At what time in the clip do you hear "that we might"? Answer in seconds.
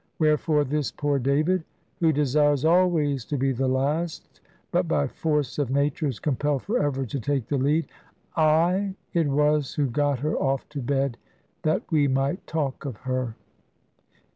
11.61-12.47